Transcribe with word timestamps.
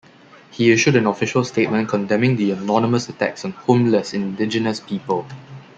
He 0.49 0.71
issued 0.71 0.95
an 0.95 1.05
official 1.05 1.43
statement 1.43 1.87
condemning 1.87 2.35
the 2.35 2.49
anonymous 2.49 3.07
attacks 3.07 3.45
on 3.45 3.51
homeless 3.51 4.15
indigenous 4.15 4.79
people. 4.79 5.27